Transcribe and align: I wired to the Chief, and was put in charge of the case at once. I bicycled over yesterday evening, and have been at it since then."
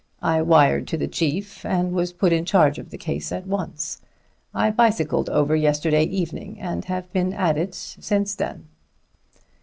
I 0.23 0.41
wired 0.41 0.87
to 0.87 0.97
the 0.97 1.07
Chief, 1.07 1.63
and 1.63 1.91
was 1.91 2.11
put 2.11 2.33
in 2.33 2.43
charge 2.43 2.79
of 2.79 2.89
the 2.89 2.97
case 2.97 3.31
at 3.31 3.45
once. 3.45 4.01
I 4.51 4.71
bicycled 4.71 5.29
over 5.29 5.55
yesterday 5.55 6.05
evening, 6.05 6.59
and 6.59 6.83
have 6.85 7.13
been 7.13 7.33
at 7.33 7.55
it 7.55 7.75
since 7.75 8.33
then." 8.33 8.67